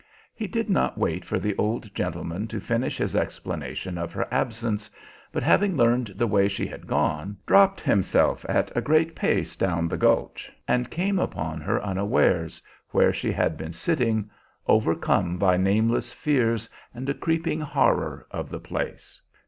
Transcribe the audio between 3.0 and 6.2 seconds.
explanation of her absence, but having learned